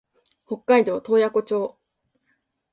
[0.47, 1.77] 北海道洞爺湖町